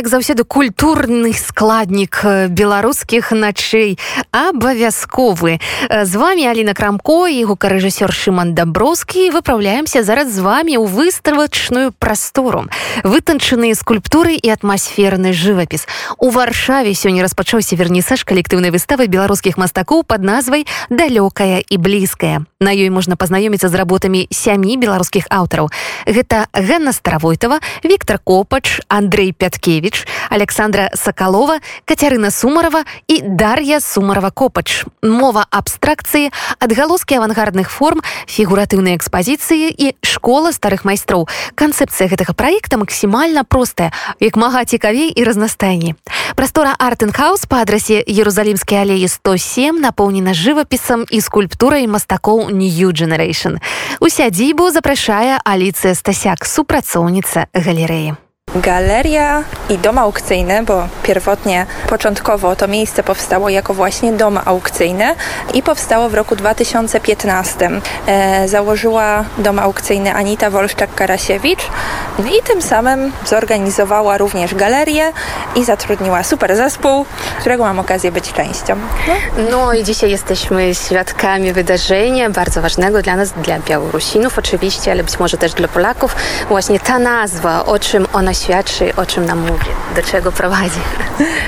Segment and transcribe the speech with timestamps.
[0.00, 3.98] як заўсёды культурны складнік беларускіх начэй
[4.30, 11.92] абавязковы з вами Аліна крамко і гукарэжысёр шыман даброскі выпраўляемся зараз з вами ў выставачную
[11.98, 12.66] прастору
[13.04, 15.86] вытанчаныя скульптуры і атмасферны жывапіс
[16.18, 22.70] у варшаве сёння распачаўся вернісаж калектыўнай выставы беларускіх мастакоў под назвай далёкая і блізкая на
[22.70, 25.70] ёй можна пазнаёміцца з работамі сямі беларускіх аўтараў
[26.06, 34.84] гэта Гна старавойтова Віктор копач Андрей пяткевич Шухевич, Александра Соколова, Катерина Сумарова и Дарья Сумарова-Копач.
[35.02, 36.30] Мова абстракции,
[36.60, 41.28] отголоски авангардных форм, фигуративные экспозиции и школа старых майстроў.
[41.56, 45.96] Канцэпцыя гэтага проекта максімальна простая, як мага цікавей і разнастайней.
[46.36, 53.58] Прастора Артенхаус па адрасе Ерусалімскай алеі 107 напоўнена жывапісам і скульптурай мастакоў New Generation.
[53.98, 58.14] У сядзібу запрашае Аліцыя Стасяк, супрацоўніца галерэі.
[58.55, 65.15] Galeria i dom aukcyjny, bo pierwotnie, początkowo to miejsce powstało jako właśnie dom aukcyjny
[65.53, 67.69] i powstało w roku 2015.
[68.07, 71.61] E, założyła dom aukcyjny Anita Wolszczak-Karasiewicz
[72.19, 75.11] i tym samym zorganizowała również galerię
[75.55, 77.05] i zatrudniła super zespół,
[77.39, 78.75] którego mam okazję być częścią.
[79.07, 79.13] No,
[79.51, 85.19] no i dzisiaj jesteśmy świadkami wydarzenia bardzo ważnego dla nas, dla Białorusinów oczywiście, ale być
[85.19, 86.15] może też dla Polaków.
[86.49, 90.79] Właśnie ta nazwa, o czym ona świadczy, o czym nam mówi, do czego prowadzi.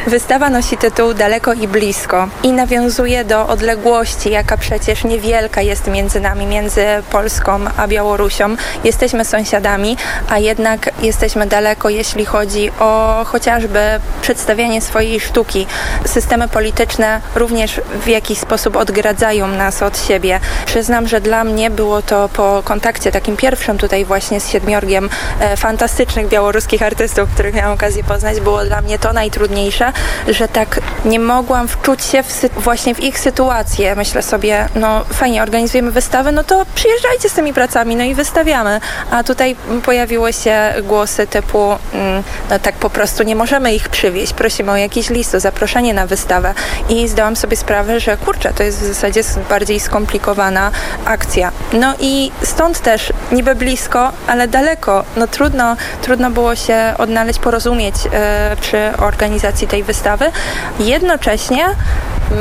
[0.08, 6.20] Wystawa nosi tytuł Daleko i blisko i nawiązuje do odległości, jaka przecież niewielka jest między
[6.20, 8.56] nami, między Polską a Białorusią.
[8.84, 9.98] Jesteśmy sąsiadami,
[10.30, 13.80] a jednak jesteśmy daleko, jeśli chodzi o chociażby
[14.22, 15.68] przedstawianie swojej sztuki.
[16.06, 20.40] Systemy polityczne również w jakiś sposób odgradzają nas od siebie.
[20.66, 25.09] Przyznam, że dla mnie było to po kontakcie takim pierwszym tutaj właśnie z siedmiorgiem
[25.40, 29.94] e, fantastycznych białoruskich artystów, których miałam okazję poznać, było dla mnie to najtrudniejsze,
[30.28, 33.96] że tak nie mogłam wczuć się w właśnie w ich sytuację.
[33.96, 38.82] Myślę sobie, no fajnie, organizujemy wystawę, no to przyjeżdżajcie z tymi pracami, no i wystawiamy.
[39.12, 39.56] A tutaj
[39.86, 44.76] pojawiły się głosy typu, mm, no tak po prostu nie możemy ich przywieźć, prosimy o
[44.76, 46.54] jakiś list, o zaproszenie na wystawę.
[46.90, 50.72] I zdałam sobie sprawę, że kurczę, to jest w zasadzie bardziej skomplikowana
[51.06, 51.52] akcja.
[51.74, 55.04] No i stąd też niby blisko, ale daleko.
[55.16, 60.31] No trudno, trudno było się się odnaleźć, porozumieć e, przy organizacji tej wystawy.
[60.79, 61.66] Jednocześnie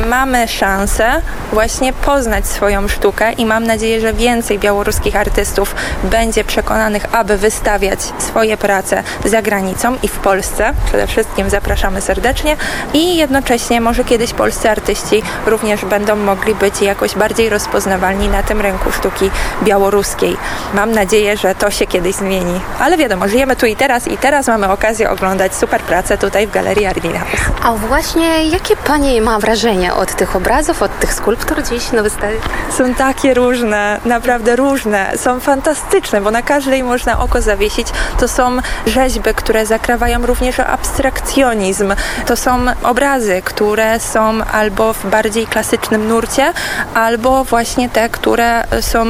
[0.07, 1.23] mamy szansę
[1.53, 8.01] właśnie poznać swoją sztukę i mam nadzieję, że więcej białoruskich artystów będzie przekonanych, aby wystawiać
[8.19, 10.73] swoje prace za granicą i w Polsce.
[10.87, 12.57] Przede wszystkim zapraszamy serdecznie
[12.95, 18.61] i jednocześnie może kiedyś polscy artyści również będą mogli być jakoś bardziej rozpoznawalni na tym
[18.61, 19.31] rynku sztuki
[19.63, 20.37] białoruskiej.
[20.75, 22.61] Mam nadzieję, że to się kiedyś zmieni.
[22.81, 26.51] Ale wiadomo, żyjemy tu i teraz i teraz mamy okazję oglądać super pracę tutaj w
[26.51, 27.21] Galerii Ardina.
[27.63, 32.37] A właśnie jakie Pani ma wrażenie od tych obrazów, od tych skulptur dziś na wystawie?
[32.71, 35.13] Są takie różne, naprawdę różne.
[35.17, 37.89] Są fantastyczne, bo na każdej można oko zawiesić.
[38.19, 41.95] To są rzeźby, które zakrawają również abstrakcjonizm.
[42.27, 46.53] To są obrazy, które są albo w bardziej klasycznym nurcie,
[46.95, 49.07] albo właśnie te, które są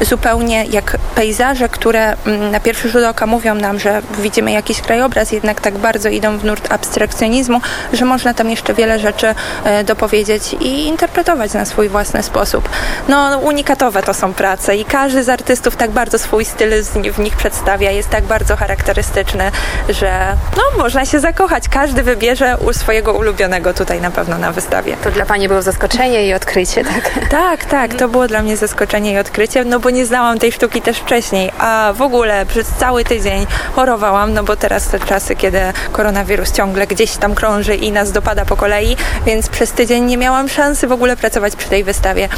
[0.00, 5.32] zupełnie jak pejzaże, które mm, na pierwszy rzut oka mówią nam, że widzimy jakiś krajobraz,
[5.32, 7.60] jednak tak bardzo idą w nurt abstrakcjonizmu,
[7.92, 9.84] że można tam jeszcze wiele rzeczy e,
[10.60, 12.68] i interpretować na swój własny sposób.
[13.08, 16.70] No, unikatowe to są prace i każdy z artystów tak bardzo swój styl
[17.12, 19.50] w nich przedstawia, jest tak bardzo charakterystyczny,
[19.88, 21.68] że no, można się zakochać.
[21.68, 24.96] Każdy wybierze u swojego ulubionego tutaj na pewno na wystawie.
[25.04, 27.28] To dla Pani było zaskoczenie i odkrycie, tak?
[27.30, 30.82] Tak, tak, to było dla mnie zaskoczenie i odkrycie, no bo nie znałam tej sztuki
[30.82, 35.60] też wcześniej, a w ogóle przez cały tydzień chorowałam, no bo teraz te czasy, kiedy
[35.92, 40.48] koronawirus ciągle gdzieś tam krąży i nas dopada po kolei, więc przez tydzień nie miałam
[40.48, 42.28] szansy w ogóle pracować przy tej wystawie.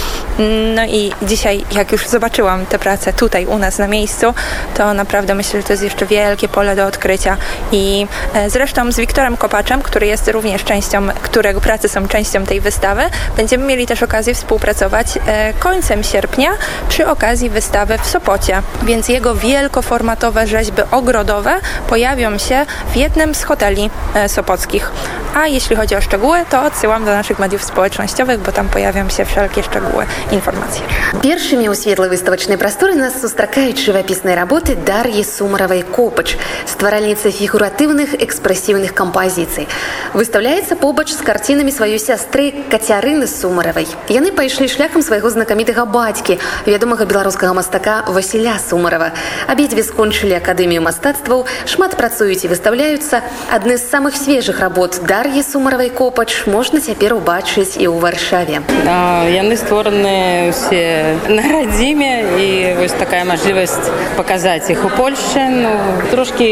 [0.75, 4.35] No i dzisiaj, jak już zobaczyłam tę pracę tutaj u nas na miejscu,
[4.75, 7.37] to naprawdę myślę, że to jest jeszcze wielkie pole do odkrycia.
[7.73, 12.61] I e, zresztą z Wiktorem Kopaczem, który jest również częścią, którego prace są częścią tej
[12.61, 13.03] wystawy,
[13.37, 16.51] będziemy mieli też okazję współpracować e, końcem sierpnia
[16.89, 18.63] przy okazji wystawy w Sopocie.
[18.83, 24.91] Więc jego wielkoformatowe rzeźby ogrodowe pojawią się w jednym z hoteli e, sopockich.
[25.38, 29.26] A jeśli chodzi o szczegóły, to odsyłam do naszych mediów społecznościowych, bo tam pojawią się
[29.26, 30.82] wszelkie szczegóły, informacje.
[31.22, 38.94] Pierwszymi u светлай выставачнай прасторы нас сустракаюць жывапісныя работы Дар'і сумаравай копач, стваральніцы фігуратыўных экспрэсіўных
[38.94, 39.68] кампазіцый.
[40.14, 43.88] Выстаўляецца побач з карцінамі сваёй сястры Кацярыны сумаравай.
[44.10, 49.12] Яны пайшлі шляхам свайго знакамітага бацькі, вядомага беларускага мастака Васіля Сумарава.
[49.48, 53.22] Абедзве скончылі акадэмію мастацтваў, шмат працуюць і выстаўляюцца.
[53.54, 58.62] Адны з самых свежых работ Дар'і сумаравай копач можна цяпер убачыць і ў варшаве.
[58.86, 62.48] А, яны створаны ўсе на радзіме і
[62.80, 63.78] вось такая мажлівасць
[64.18, 65.48] паказаць іх у Польшчы.
[65.50, 65.72] Ну,
[66.12, 66.50] трошкі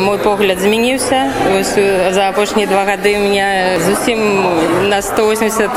[0.00, 1.30] мой погляд змяніўся.
[2.12, 5.70] за апошнія два гады меня зусім на 180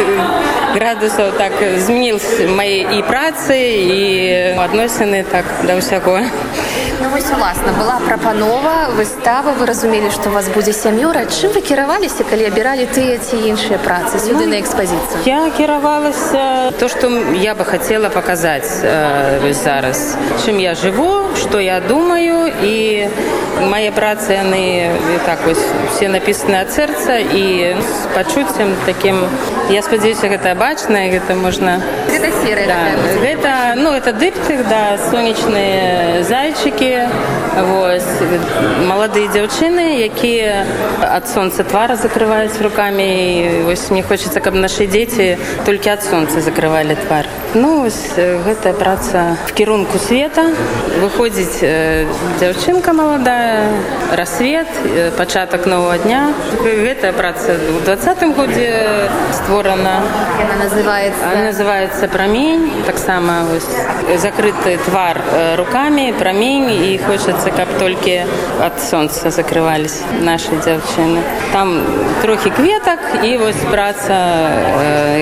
[0.75, 4.01] градусаў так змянілся мае і працы і
[4.59, 6.19] адносіны так да ўсяго.
[7.02, 9.52] Ну, вось уласна была прапанова выстава.
[9.58, 13.78] Вы разумелі што у вас будзе сямёра чым вы кіраваліся калі абіралі тыя ці іншыя
[13.78, 20.16] працы сюды ну, на экспазіцыю я кіравалася то что я бы хотела показать э, зараз
[20.44, 23.07] чым я живу что я думаю і
[23.67, 24.91] мои працы яны
[25.25, 29.25] так вось все написаны ад сэрца і с пачуццем таким
[29.69, 32.29] я спадзяюся гэта бачна гэта можна гэта,
[32.67, 32.81] да,
[33.21, 37.07] гэта ну это дыптых да сонечныя зайчыкі
[37.71, 38.13] вось
[38.87, 40.65] маладыя дзяўчыны якія
[41.01, 46.41] ад сонца твара закрываюць руками і вось мне хочется каб нашы дзеці толькі ад сонца
[46.41, 50.47] закрывалі твар ну ось гэтая праца в кірунку света
[51.01, 51.22] выходзіць
[52.39, 53.71] дзяўчынка маладая
[54.11, 54.67] рассвет
[55.17, 60.03] пачатак нового дня гэтая праца у двадцатым годзе створана
[60.59, 63.45] называется называется прамень таксама
[64.17, 65.21] закрыты твар
[65.55, 68.25] руками прамень і хочацца каб толькі
[68.59, 71.23] ад сонца закрывались наши дзяўчыны
[71.53, 71.79] там
[72.21, 74.19] трохі кветак і вось праца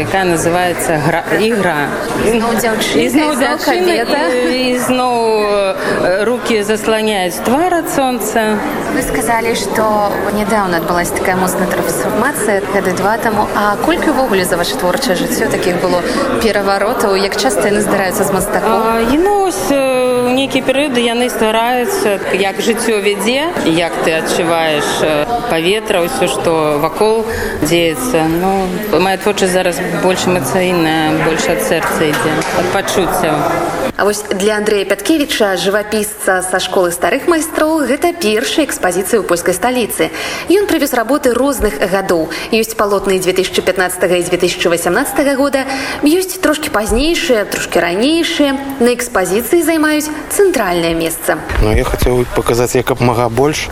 [0.01, 1.89] якая называется гра ігра
[4.73, 5.15] ізноў
[6.25, 8.57] руки заслоняюць твар ад сонца
[8.95, 14.57] вы сказали что недавно адбылась такая моцная трансформацыя гады два таму а колькі ўвогуле за
[14.57, 16.01] ваше творчае жыццё таких было
[16.43, 18.81] пераваротаў як часта яны здараюцца з мастаком
[19.23, 19.51] ну
[20.37, 24.87] нейкія перыяды яны ствараюцца як жыццё вядзе як ты адчуваеш
[25.49, 26.53] паветра ўсё што
[26.83, 27.25] вакол
[27.63, 28.53] дзеецца ну
[28.99, 32.31] моя творчасць зараз больш эмацыйная больш ад сэрца ідзе
[32.63, 39.17] ад пачуццяў А вось для Андрея Пяткевіча жывапісца са школы старых майстроў гэта першая экспазіцыя
[39.17, 40.13] ў польскай сталіцы.
[40.53, 42.29] Ён прывез работы розных гадоў.
[42.53, 43.57] Ёсць палотны 2015
[44.05, 45.65] і 2018 года,
[46.05, 48.53] ёсць трошкі пазнейшыя, трошкі ранейшыя.
[48.77, 51.38] На экспазіцыі займаюць цэнтральнае месца.
[51.62, 53.68] Ну, я хацеў паказаць як мага больш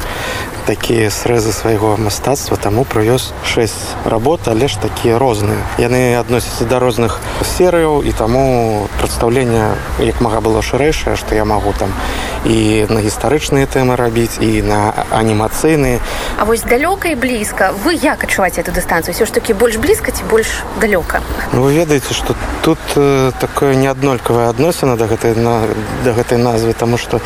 [0.66, 6.78] такія срэзы свайго мастацтва таму прывёз 6 работ але ж такія розныя яны адносяцца да
[6.78, 13.01] розных серыяў і таму прадстаўлення як мага было шырэйшае што я магу там і на
[13.01, 16.00] гістарычныя тэмы рабіць і на анімацыйныя
[16.38, 20.12] А вось далёка і блізка вы як адчуваеце эту дыстанцыю ўсё ж такі больш блізка
[20.12, 21.21] ці больш далёка
[21.53, 25.65] ну, вы ведаеце што тут э, такое неаднолькавая адносіна да гэтай на
[26.03, 27.19] да гэтай назвы таму што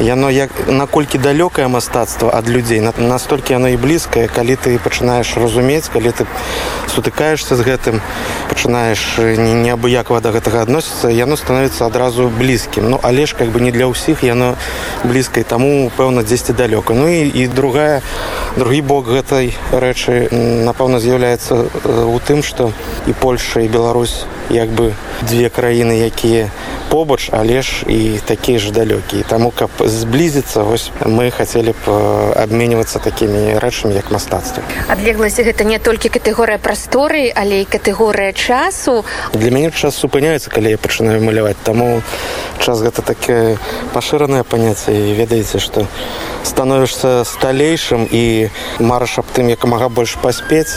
[0.00, 5.36] яно як наколькі далёкае мастацтва ад людзей на настолькі яно і блізкае калі ты пачынаеш
[5.36, 6.26] разумець калі ты
[6.92, 8.00] сутыкаешься з гэтым
[8.48, 9.18] пачынаеш
[9.64, 13.88] неабыякова да гэтага адносіцца яно становіцца адразу блізкім ну але ж как бы не для
[13.88, 14.56] ўсіх яно
[15.03, 16.93] блізкай таму пэўна дзесьці далёка.
[16.93, 18.01] Ну і і другая
[18.57, 20.27] другі бок гэтай рэчы
[20.67, 21.55] напэўна з'яўляецца
[22.05, 22.71] у тым што
[23.07, 26.51] і польша і беларусь як бы две краіны якія
[26.91, 31.83] побач але ж і такія ж далёкія таму каб зблізіцца вось мы хацелі б
[32.35, 34.59] абменьвацца такімі рэчамі як мастацтва.
[34.91, 39.05] Адлегласць гэта не толькі катэгорыя прасторы але і катэгорыя часу.
[39.31, 41.55] Для мяне час супыняецца калі я пачынаю маляваць.
[41.63, 42.03] Таму
[42.59, 43.55] час гэта такое
[43.95, 45.87] пашыранае паняцце і ведаеце што
[46.43, 48.51] становішся сталейшым і
[48.83, 50.75] мараш аб тым як мага больш паспець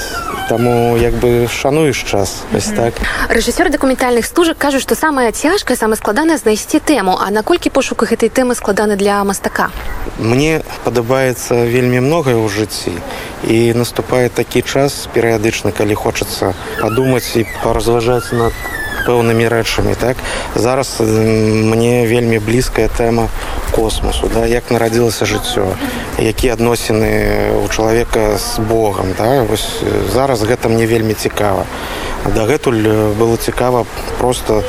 [0.50, 2.94] таму як бы шануеш час вось так
[3.30, 8.30] рэжысёр дакументальных стужак кажу што самая цяжкая самая складана знайсці тэму а наколькі пошуку гэтай
[8.30, 9.70] тэмы складаны для мастака
[10.18, 12.98] мне падабаецца вельмі многае ў жыцці
[13.48, 18.54] і наступае такі час перыядычна калі хочацца падумаць і паразважаць над
[19.07, 20.17] пэўнымі рэчамі так?
[20.55, 23.29] Зараз мне вельмі блізкая тэма
[23.75, 24.47] космосу да?
[24.47, 25.75] Як нарадзілася жыццё?
[26.19, 29.47] Якія адносіны у чалавека з богам да?
[30.13, 31.67] Зараз гэта мне вельмі цікава.
[32.25, 33.85] Дагэтуль было цікава
[34.19, 34.63] просто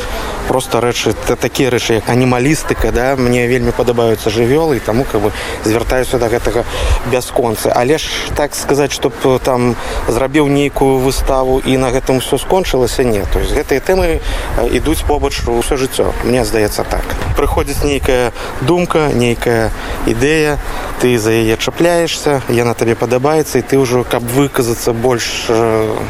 [0.48, 5.32] просто рэчы такія рэчы як анімалістыка да мне вельмі падабаюцца жывёлы і таму как бы
[5.64, 6.64] звяртаюся да гэтага
[7.12, 9.14] бясконцы але ж так сказаць чтоб
[9.44, 9.76] там
[10.08, 14.20] зрабіў нейкую выставу і на гэтым все скончылася не то есть гэтыя тэмы
[14.74, 17.04] ідуць побач ўсё жыццё мне здаецца так
[17.36, 19.70] прыходзіць нейкая думка нейкая
[20.06, 20.58] ідэя
[21.00, 25.46] ты за яе чапляешься яна табе падабаецца і ты ўжо каб выказацца больш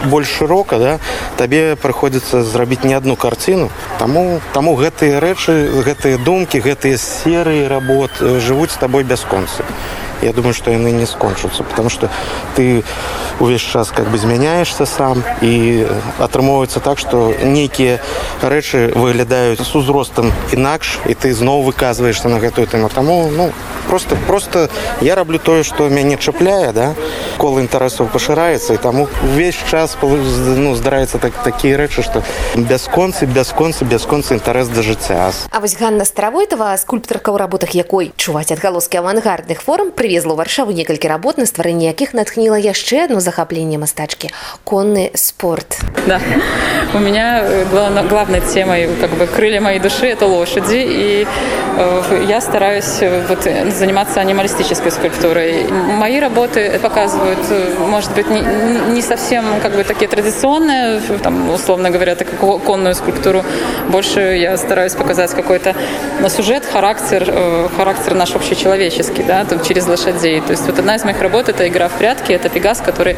[0.09, 0.93] больш шырока да
[1.37, 3.69] табе прыходзіцца зрабіць не одну карціну
[3.99, 5.56] таму таму гэтыя рэчы
[5.88, 9.66] гэтыя думкі гэтыя серыі работ жывуць з табой бясконцы
[10.26, 12.10] я думаю что яны не скончуцца потому что
[12.56, 12.84] ты
[13.40, 15.86] увесь час как бы змяняешься сам і
[16.20, 18.00] атрымоўваецца так что нейкія
[18.42, 23.52] рэчы выглядаюць с узростам інакш і ты зноў выказваешься на гэтую тэму таму ну
[23.90, 24.70] просто просто
[25.02, 26.94] я раблю тое что мяне чапляе да?
[27.38, 32.24] Колы інтарэсаў пашыраецца і таму увесь час ну здараецца так такія рэчы что
[32.56, 38.52] бясконцы бясконцы бясконцы інтарэс да жыцця А вось Ганна старавойтова скульптарка ў работах якой чуваць
[38.52, 43.79] адгалоскі авангардных форм прывезла ў варшаву некалькі работ на стварэнне якіх натхніла яшчэ одно захапленне
[43.79, 44.31] мастачкі
[44.65, 46.21] конны спорт да.
[46.95, 51.27] у меня э, главно, главной темой как бы крылья моей души это лошади и
[51.77, 57.39] э, я стараюсь э, вот заниматься анималистической скульптурой мои работы показывают
[57.79, 58.41] может быть не,
[58.93, 62.29] не совсем как бы такие традиционные там условно говоря так
[62.65, 63.45] конную скульптуру
[63.89, 65.75] больше я стараюсь показать какой-то
[66.21, 67.33] на сюжет характер
[67.77, 70.42] характер наш общечеловеческий да там через лошадей.
[70.42, 73.16] То есть вот одна из моих работ это игра в прятки это пегас который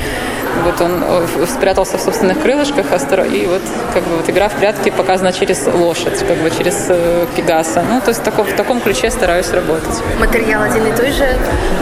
[0.66, 1.04] вот он
[1.48, 2.86] спрятался в собственных крылышках
[3.24, 3.62] и вот
[3.94, 6.92] как бы вот игра в прятки показана через лошадь как бы через
[7.36, 7.84] пегаса.
[7.90, 9.98] Ну то есть таком в таком ключе стараюсь работать.
[10.20, 11.28] Материал один и той же?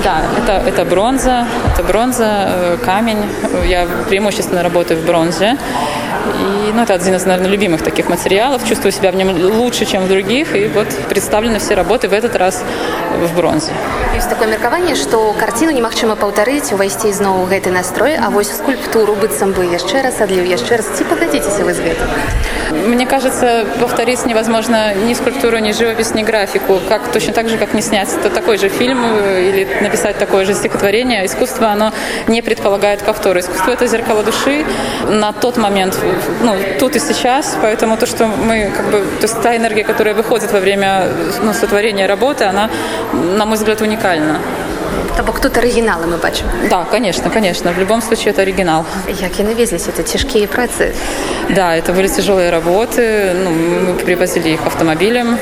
[0.03, 3.23] Да это это бронза это бронза камень.
[3.67, 5.57] Я преимущественно работаю в бронзе
[6.40, 10.04] и ну, это один из наверное любимых таких материалов чувствую себя в нем лучше чем
[10.04, 12.62] в других и вот представлены все работы в этот раз
[13.18, 13.73] в бронзе
[14.14, 19.52] есть такое меркаванне что картину немагчыма паўтарыць увайсці зноў гэты настрой а вось скульптуру быццам
[19.52, 22.09] бы яшчэ раз адліў яшчэ раз ці пагадзіцеся вы з гэтым
[22.90, 27.75] мне кажется повторить невозможно ни скульптуру ни живопись ни графику как точно так же как
[27.75, 31.92] не снять это такой же фильм или написать такое же стихотворение искусство оно
[32.28, 34.64] не предполагает повтор искусство это зеркало души
[35.09, 35.99] на тот момент
[36.41, 40.13] ну, тут и сейчас поэтому то что мы как бы то есть та энергия которая
[40.13, 41.07] выходит во время
[41.43, 42.69] ну, сотворения работы она
[43.13, 44.39] на мой взгляд уникальна
[45.17, 46.47] То бок тут арыгіналы мы бачым.
[46.69, 47.71] Да, конечно, конечно.
[47.71, 48.85] В любом случае это оригинал.
[49.07, 50.93] Як яны везлись, это цяжкія працы.
[51.49, 53.31] Да, это были тяжелые работы.
[53.33, 55.37] Ну, мы привозили их автомобилем.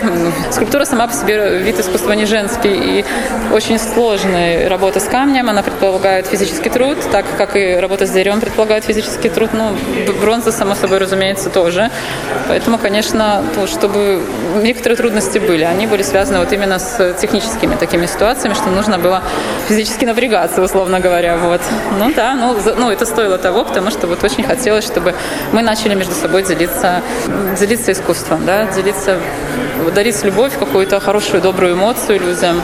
[0.51, 3.05] Скульптура сама по себе вид искусства не женский и
[3.51, 5.50] очень сложная работа с камнем.
[5.50, 9.50] Она предполагает физический труд, так как и работа с деревом предполагает физический труд.
[9.53, 9.75] Ну,
[10.22, 11.89] бронза, само собой, разумеется, тоже.
[12.48, 14.22] Поэтому, конечно, то, чтобы
[14.62, 19.24] некоторые трудности были, они были связаны вот именно с техническими такими ситуациями, что нужно было
[19.68, 21.38] физически напрягаться, условно говоря.
[21.38, 21.62] Вот.
[22.00, 25.14] Ну да, ну, ну это стоило того, потому что вот очень хотелось, чтобы
[25.52, 27.02] мы начали между собой делиться,
[27.60, 29.20] делиться искусством, да, делиться,
[29.96, 32.62] дарить любовь, какую-то хорошую, добрую эмоцию людям.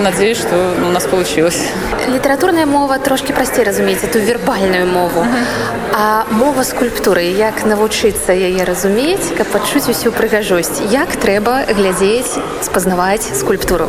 [0.00, 1.68] Надеюсь, что у нас получилось.
[2.08, 5.20] Литературная мова трошки простей разумеется, эту вербальную мову.
[5.20, 5.72] Uh -huh.
[5.94, 13.38] А мова скульптуры, як навучиться яе разумець, каб пачуць усю прыгажосць, як трэба глядзець, спазнаваць
[13.38, 13.88] скульптуру.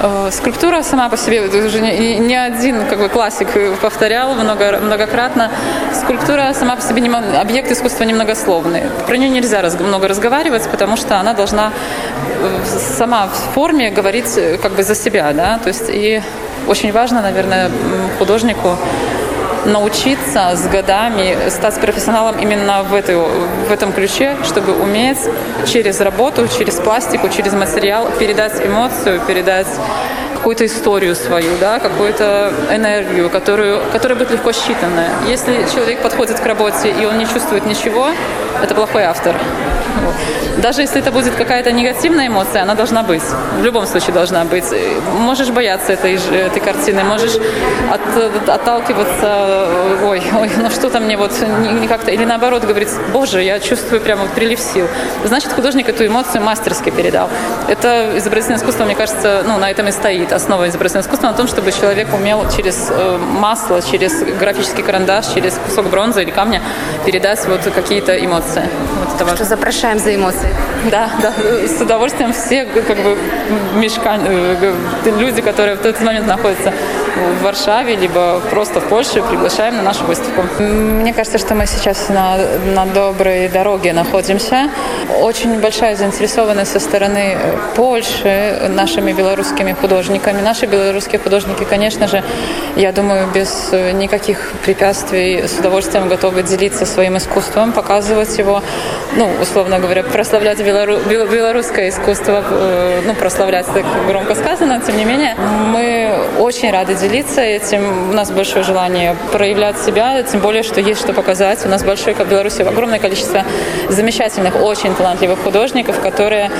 [0.00, 3.48] Э, скульптура сама по себе уже не, не один как бы классик
[3.80, 5.50] повторял много, многократно.
[5.92, 7.02] Скульптура сама по себе
[7.40, 8.82] объект искусства немногословный.
[9.06, 11.72] Про нее нельзя раз, много разговаривать, потому что она должна
[12.40, 12.64] э,
[12.96, 15.58] сама в форме говорить э, как бы за себя, да.
[15.58, 16.22] То есть и
[16.68, 17.70] очень важно, наверное,
[18.18, 18.76] художнику
[19.66, 25.18] научиться с годами стать профессионалом именно в, этой, в этом ключе, чтобы уметь
[25.66, 29.68] через работу, через пластику, через материал передать эмоцию, передать
[30.34, 35.10] какую-то историю свою, да, какую-то энергию, которую, которая будет легко считанная.
[35.26, 38.08] Если человек подходит к работе и он не чувствует ничего,
[38.62, 39.34] это плохой автор.
[40.58, 43.22] Даже если это будет какая-то негативная эмоция, она должна быть.
[43.58, 44.64] В любом случае должна быть.
[45.18, 47.36] Можешь бояться этой, этой картины, можешь
[47.90, 49.68] от, отталкиваться,
[50.04, 54.00] ой, ой, ну что-то мне вот не, не как-то, или наоборот говорить, боже, я чувствую
[54.00, 54.86] прямо прилив сил.
[55.24, 57.28] Значит, художник эту эмоцию мастерски передал.
[57.68, 60.32] Это изобразительное искусство, мне кажется, ну, на этом и стоит.
[60.32, 65.54] основа изобразительного искусства на том, чтобы человек умел через э, масло, через графический карандаш, через
[65.54, 66.62] кусок бронзы или камня
[67.04, 68.68] передать вот какие-то эмоции.
[68.98, 69.36] Вот это важно.
[69.36, 70.48] Что запрашаем за эмоции?
[70.90, 71.32] Да, да,
[71.66, 73.16] с удовольствием все как бы
[73.74, 74.72] мешка, э,
[75.18, 76.72] люди, которые в тот момент находятся
[77.18, 80.42] в Варшаве, либо просто в Польше, приглашаем на нашу выставку.
[80.62, 82.38] Мне кажется, что мы сейчас на,
[82.74, 84.70] на доброй дороге находимся.
[85.20, 90.40] Очень большая заинтересованность со стороны э, Польши нашими белорусскими художниками.
[90.40, 92.22] Наши белорусские художники, конечно же,
[92.76, 98.62] я думаю, без э, никаких препятствий с удовольствием готовы делиться своим искусством, показывать его,
[99.16, 105.04] ну, условно говоря, прославлять белору, белорусское искусство, э, ну, прославлять так громко сказано, тем не
[105.04, 105.36] менее,
[105.72, 108.10] мы очень рады делиться этим.
[108.10, 111.64] У нас большое желание проявлять себя, тем более, что есть что показать.
[111.64, 113.44] У нас большое, как в Беларуси, огромное количество
[113.88, 116.50] замечательных, очень талантливых художников, которые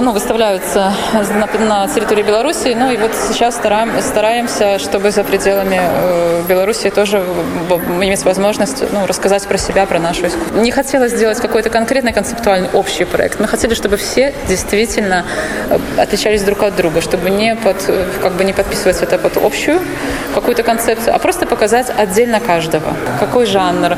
[0.00, 0.92] ну, выставляются
[1.58, 2.74] на, территории Беларуси.
[2.76, 7.22] Ну и вот сейчас стараем, стараемся, чтобы за пределами э, Беларуси тоже
[8.00, 10.58] иметь возможность ну, рассказать про себя, про нашу искусство.
[10.58, 13.40] Не хотелось сделать какой-то конкретный концептуальный общий проект.
[13.40, 15.24] Мы хотели, чтобы все действительно
[15.70, 19.36] э, отличались друг от друга, чтобы не, под, э, как бы не подписывать это под
[19.38, 19.80] общую
[20.34, 22.94] какую-то концепцию, а просто показать отдельно каждого.
[23.18, 23.96] Какой жанр,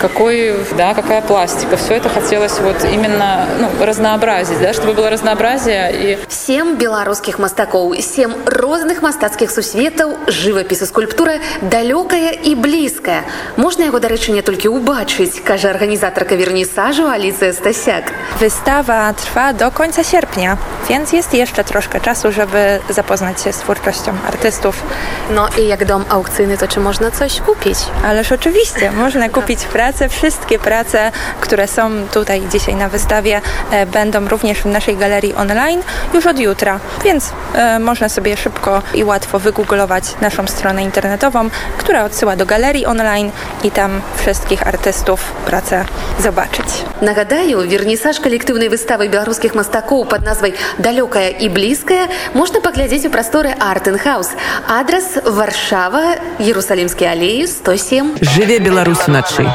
[0.00, 1.76] какой, да, какая пластика.
[1.76, 5.90] Все это хотелось вот именно ну, разнообразить, да, чтобы было разнообразие.
[5.92, 6.18] И...
[6.28, 13.24] Семь белорусских мастаков, семь разных мастацких сусветов, живопись и скульптура далекая и близкая.
[13.56, 18.12] Можно его, до речі, не только убачить, каже организаторка вернисажу Алиcja Stasiak.
[18.40, 20.56] Wystawa trwa do końca sierpnia,
[20.88, 24.82] więc jest jeszcze troszkę czasu, żeby zapoznać się z twórczością artystów.
[25.30, 27.78] No i jak dom aukcyjny, to czy można coś kupić?
[28.04, 33.41] Ależ oczywiście, można kupić pracę prace, wszystkie prace, które są tutaj dzisiaj na wystawie,
[33.71, 35.81] e, będą również w naszej galerii online
[36.13, 42.03] już od jutra, więc e, można sobie szybko i łatwo wygooglować naszą stronę internetową, która
[42.03, 43.31] odsyła do galerii online
[43.63, 45.85] i tam wszystkich artystów pracę
[46.19, 46.65] zobaczyć.
[47.01, 53.53] Нагадаю, вернисаж коллективной выставы белорусских мастакоў под назвай «Далёкая и близкая» можно паглядзець у прасторы
[53.59, 54.29] Артенхаус.
[54.67, 58.15] Адрес Варшава, Иерусалимские аллеи, 107.
[58.21, 59.47] Жыве Беларусь начай!